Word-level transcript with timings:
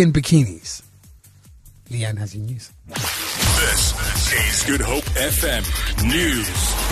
in 0.00 0.12
bikinis. 0.12 0.82
Leanne 1.90 2.18
has 2.18 2.34
your 2.34 2.44
news. 2.44 2.70
This 2.88 4.32
is 4.32 4.62
Good 4.64 4.80
Hope 4.80 5.04
FM 5.04 5.64
News. 6.06 6.87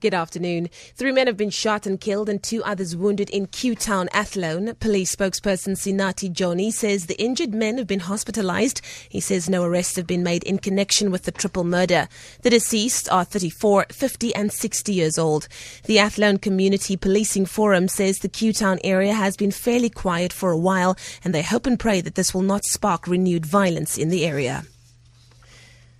Good 0.00 0.14
afternoon. 0.14 0.70
Three 0.94 1.10
men 1.10 1.26
have 1.26 1.36
been 1.36 1.50
shot 1.50 1.84
and 1.84 2.00
killed 2.00 2.28
and 2.28 2.40
two 2.40 2.62
others 2.62 2.94
wounded 2.94 3.28
in 3.30 3.48
Kewtown, 3.48 4.08
Athlone. 4.12 4.76
Police 4.76 5.16
spokesperson 5.16 5.72
Sinati 5.72 6.32
Joni 6.32 6.72
says 6.72 7.06
the 7.06 7.20
injured 7.20 7.52
men 7.52 7.78
have 7.78 7.88
been 7.88 7.98
hospitalized. 7.98 8.80
He 9.08 9.18
says 9.18 9.50
no 9.50 9.64
arrests 9.64 9.96
have 9.96 10.06
been 10.06 10.22
made 10.22 10.44
in 10.44 10.58
connection 10.58 11.10
with 11.10 11.24
the 11.24 11.32
triple 11.32 11.64
murder. 11.64 12.06
The 12.42 12.50
deceased 12.50 13.10
are 13.10 13.24
34, 13.24 13.86
50 13.90 14.32
and 14.36 14.52
60 14.52 14.92
years 14.92 15.18
old. 15.18 15.48
The 15.86 15.98
Athlone 15.98 16.38
Community 16.38 16.96
Policing 16.96 17.46
Forum 17.46 17.88
says 17.88 18.20
the 18.20 18.28
Kewtown 18.28 18.78
area 18.84 19.14
has 19.14 19.36
been 19.36 19.50
fairly 19.50 19.90
quiet 19.90 20.32
for 20.32 20.52
a 20.52 20.58
while 20.58 20.96
and 21.24 21.34
they 21.34 21.42
hope 21.42 21.66
and 21.66 21.76
pray 21.76 22.00
that 22.02 22.14
this 22.14 22.32
will 22.32 22.42
not 22.42 22.64
spark 22.64 23.08
renewed 23.08 23.44
violence 23.44 23.98
in 23.98 24.10
the 24.10 24.24
area. 24.24 24.64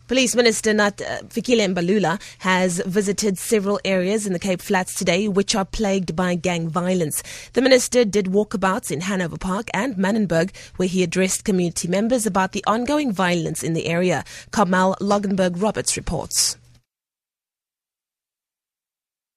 Police 0.09 0.35
Minister 0.35 0.73
Nat 0.73 1.03
uh, 1.03 1.21
Fikile 1.29 1.69
Mbalula 1.75 2.19
has 2.39 2.81
visited 2.87 3.37
several 3.37 3.79
areas 3.85 4.27
in 4.27 4.33
the 4.33 4.39
Cape 4.39 4.63
Flats 4.63 4.95
today 4.95 5.29
which 5.29 5.55
are 5.55 5.67
plagued 5.67 6.17
by 6.17 6.35
gang 6.35 6.67
violence. 6.67 7.23
The 7.53 7.61
minister 7.61 8.07
did 8.07 8.25
walkabouts 8.25 8.91
in 8.91 9.03
Hanover 9.03 9.37
Park 9.37 9.69
and 9.75 9.97
Manenberg 9.97 10.57
where 10.77 10.89
he 10.89 11.03
addressed 11.03 11.45
community 11.45 11.89
members 11.89 12.25
about 12.25 12.53
the 12.53 12.65
ongoing 12.67 13.13
violence 13.13 13.63
in 13.63 13.75
the 13.75 13.85
area. 13.85 14.25
Carmel 14.51 14.97
Loggenberg 14.99 15.61
Roberts 15.61 15.95
reports. 15.99 16.58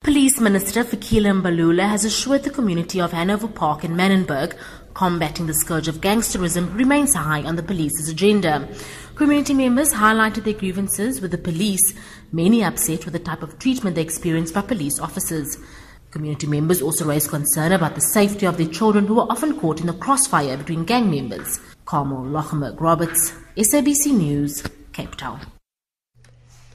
Police 0.03 0.41
Minister 0.41 0.83
Fikile 0.83 1.31
Mbalula 1.31 1.87
has 1.87 2.03
assured 2.03 2.41
the 2.41 2.49
community 2.49 2.99
of 2.99 3.11
Hanover 3.11 3.47
Park 3.47 3.83
and 3.83 3.95
Manenberg 3.95 4.57
combating 4.95 5.45
the 5.45 5.53
scourge 5.53 5.87
of 5.87 6.01
gangsterism 6.01 6.75
remains 6.75 7.13
high 7.13 7.43
on 7.43 7.55
the 7.55 7.61
police's 7.61 8.09
agenda. 8.09 8.67
Community 9.13 9.53
members 9.53 9.93
highlighted 9.93 10.43
their 10.43 10.55
grievances 10.55 11.21
with 11.21 11.29
the 11.29 11.37
police, 11.37 11.93
many 12.31 12.63
upset 12.63 13.05
with 13.05 13.13
the 13.13 13.19
type 13.19 13.43
of 13.43 13.59
treatment 13.59 13.95
they 13.95 14.01
experienced 14.01 14.55
by 14.55 14.61
police 14.61 14.99
officers. 14.99 15.59
Community 16.09 16.47
members 16.47 16.81
also 16.81 17.05
raised 17.05 17.29
concern 17.29 17.71
about 17.71 17.93
the 17.93 18.01
safety 18.01 18.47
of 18.47 18.57
their 18.57 18.67
children 18.67 19.05
who 19.05 19.13
were 19.13 19.31
often 19.31 19.59
caught 19.59 19.81
in 19.81 19.85
the 19.85 19.93
crossfire 19.93 20.57
between 20.57 20.83
gang 20.83 21.11
members. 21.11 21.59
Carmel 21.85 22.23
Loggenberg 22.23 22.81
Roberts, 22.81 23.33
SABC 23.55 24.17
News, 24.17 24.63
Cape 24.93 25.13
Town. 25.13 25.39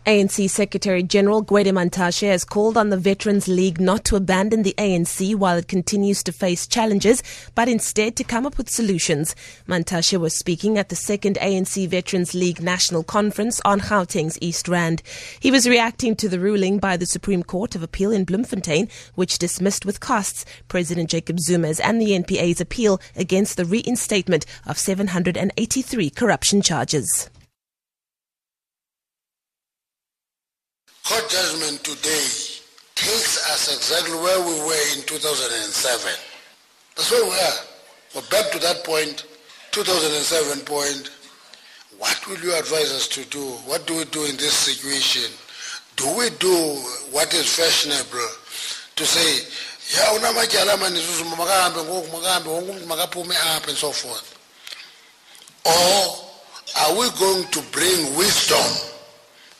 ANC 0.07 0.49
Secretary 0.49 1.03
General 1.03 1.45
Gwede 1.45 1.73
Mantashe 1.73 2.29
has 2.29 2.45
called 2.45 2.77
on 2.77 2.91
the 2.91 2.97
Veterans 2.97 3.49
League 3.49 3.81
not 3.81 4.05
to 4.05 4.15
abandon 4.15 4.62
the 4.62 4.77
ANC 4.79 5.35
while 5.35 5.57
it 5.57 5.67
continues 5.67 6.23
to 6.23 6.31
face 6.31 6.65
challenges, 6.69 7.25
but 7.57 7.69
instead 7.69 8.15
to 8.15 8.23
come 8.23 8.47
up 8.47 8.57
with 8.57 8.71
solutions. 8.71 9.34
Mantashe 9.67 10.17
was 10.17 10.33
speaking 10.33 10.79
at 10.79 10.91
the 10.91 10.95
second 10.95 11.39
ANC 11.43 11.89
Veterans 11.89 12.34
League 12.34 12.62
National 12.62 13.03
Conference 13.03 13.61
on 13.65 13.81
Gauteng's 13.81 14.39
East 14.41 14.69
Rand. 14.69 15.03
He 15.41 15.51
was 15.51 15.69
reacting 15.69 16.15
to 16.15 16.29
the 16.29 16.39
ruling 16.39 16.79
by 16.79 16.97
the 16.97 17.05
Supreme 17.05 17.43
Court 17.43 17.75
of 17.75 17.83
Appeal 17.83 18.12
in 18.12 18.23
Bloemfontein, 18.23 18.89
which 19.17 19.41
dismissed 19.41 19.84
with 19.84 19.99
costs 19.99 20.45
President 20.69 21.11
Jacob 21.11 21.41
Zuma's 21.41 21.81
and 21.81 22.01
the 22.01 22.11
NPA's 22.11 22.61
appeal 22.61 23.01
against 23.17 23.57
the 23.57 23.65
reinstatement 23.65 24.47
of 24.67 24.79
783 24.79 26.11
corruption 26.11 26.62
charges. 26.62 27.29
Court 31.07 31.31
judgment 31.31 31.85
today 31.85 32.27
takes 32.97 33.39
us 33.55 33.71
exactly 33.73 34.19
where 34.19 34.41
we 34.41 34.59
were 34.67 34.99
in 34.99 35.07
2007. 35.07 36.11
That's 36.97 37.11
where 37.12 37.25
we 37.25 37.31
are. 37.31 37.59
We're 38.17 38.29
back 38.29 38.51
to 38.51 38.59
that 38.59 38.83
point, 38.83 39.25
2007 39.71 40.65
point. 40.65 41.11
What 41.99 42.19
will 42.27 42.39
you 42.43 42.59
advise 42.59 42.91
us 42.91 43.07
to 43.15 43.25
do? 43.27 43.39
What 43.71 43.87
do 43.87 43.99
we 43.99 44.05
do 44.07 44.25
in 44.25 44.37
this 44.37 44.53
situation? 44.53 45.31
Do 45.95 46.11
we 46.19 46.31
do 46.43 46.51
what 47.15 47.33
is 47.34 47.55
fashionable 47.55 48.27
to 48.97 49.06
say, 49.06 49.47
yeah, 49.94 50.11
unamatyala 50.19 50.73
amaninzi 50.73 51.25
makahambe 51.25 51.83
ngoku 51.83 52.17
makahambe 52.17 52.50
wonke 52.50 52.71
umuntu 52.71 52.87
makaphume 52.87 53.37
apha 53.37 53.69
and 53.69 53.78
so 53.78 53.93
forth? 53.93 54.34
Or 55.65 56.83
are 56.83 56.99
we 56.99 57.09
going 57.19 57.44
to 57.53 57.62
bring 57.71 58.17
wisdom 58.17 58.67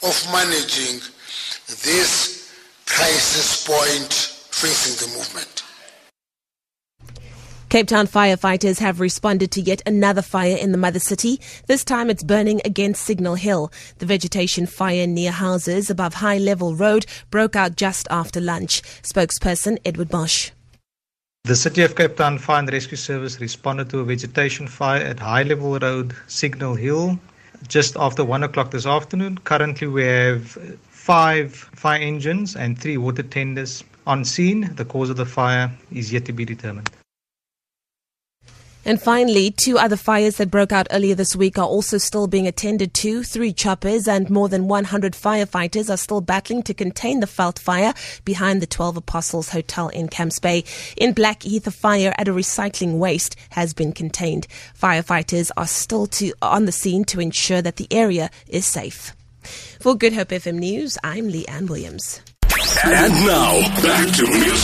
of 0.03 0.33
managing 0.33 1.01
this 1.67 2.53
crisis 2.87 3.67
point 3.67 4.13
facing 4.13 4.95
the 5.05 5.17
movement. 5.17 5.63
Cape 7.69 7.89
Town 7.89 8.07
firefighters 8.07 8.79
have 8.79 9.01
responded 9.01 9.51
to 9.51 9.61
yet 9.61 9.83
another 9.85 10.23
fire 10.23 10.57
in 10.57 10.71
the 10.71 10.79
mother 10.79 11.01
city. 11.01 11.41
This 11.67 11.83
time 11.83 12.09
it's 12.09 12.23
burning 12.23 12.61
against 12.65 13.03
Signal 13.03 13.35
Hill. 13.35 13.73
The 13.99 14.07
vegetation 14.07 14.67
fire 14.67 15.07
near 15.09 15.33
houses 15.33 15.91
above 15.91 16.15
High 16.15 16.39
Level 16.39 16.77
Road 16.77 17.07
broke 17.31 17.57
out 17.57 17.75
just 17.75 18.07
after 18.09 18.41
lunch. 18.41 18.83
Spokesperson 19.03 19.79
Edward 19.85 20.09
Bosch. 20.09 20.53
The 21.43 21.57
City 21.57 21.83
of 21.83 21.97
Cape 21.97 22.17
Town 22.17 22.39
Fire 22.39 22.61
and 22.61 22.73
Rescue 22.73 22.97
Service 22.97 23.41
responded 23.41 23.91
to 23.91 23.99
a 23.99 24.05
vegetation 24.05 24.69
fire 24.69 25.03
at 25.03 25.19
High 25.19 25.43
Level 25.43 25.77
Road, 25.79 26.15
Signal 26.29 26.77
Hill, 26.77 27.19
just 27.67 27.97
after 27.97 28.25
1 28.25 28.45
o'clock 28.45 28.71
this 28.71 28.87
afternoon. 28.87 29.39
Currently, 29.39 29.89
we 29.89 30.05
have 30.05 30.57
five 31.07 31.55
fire 31.55 32.01
engines 32.01 32.57
and 32.57 32.77
three 32.77 32.97
water 32.97 33.23
tenders 33.23 33.85
on 34.09 34.25
scene. 34.25 34.75
The 34.75 34.85
cause 34.85 35.09
of 35.09 35.17
the 35.17 35.25
fire 35.25 35.71
is 35.93 36.13
yet 36.13 36.25
to 36.25 36.33
be 36.33 36.45
determined. 36.45 36.91
And 38.85 39.01
finally, 39.01 39.53
two 39.53 39.79
other 39.79 39.97
fires 39.97 40.37
that 40.39 40.51
broke 40.51 40.73
out 40.73 40.89
earlier 40.91 41.15
this 41.15 41.37
week 41.37 41.59
are 41.59 41.65
also 41.65 41.99
still 41.99 42.27
being 42.27 42.49
attended 42.49 42.93
to. 42.95 43.23
Three 43.23 43.53
choppers 43.53 44.09
and 44.09 44.29
more 44.31 44.49
than 44.49 44.67
100 44.67 45.13
firefighters 45.13 45.89
are 45.91 45.97
still 45.97 46.21
battling 46.21 46.65
to 46.65 46.75
contain 46.75 47.21
the 47.21 47.27
Veld 47.27 47.61
fire 47.61 47.95
behind 48.25 48.61
the 48.61 48.67
12 48.67 48.97
Apostles 48.97 49.51
Hotel 49.51 49.89
in 49.89 50.09
Camps 50.09 50.41
Bay. 50.41 50.65
In 50.97 51.13
Blackheath, 51.13 51.69
a 51.69 51.71
fire 51.71 52.15
at 52.19 52.27
a 52.27 52.33
recycling 52.33 52.99
waste 52.99 53.37
has 53.51 53.73
been 53.75 53.93
contained. 53.93 54.49
Firefighters 54.77 55.53
are 55.57 55.69
still 55.69 56.09
to, 56.19 56.33
on 56.43 56.65
the 56.65 56.73
scene 56.73 57.05
to 57.05 57.21
ensure 57.21 57.63
that 57.63 57.77
the 57.77 57.87
area 57.93 58.29
is 58.49 58.67
safe. 58.67 59.13
For 59.81 59.95
Good 59.97 60.13
Hope 60.13 60.29
FM 60.29 60.59
News, 60.59 60.99
I'm 61.05 61.29
Leanne 61.31 61.69
Williams. 61.69 62.21
And 62.85 63.13
now, 63.27 63.61
back 63.83 64.15
to 64.17 64.27
music. 64.27 64.57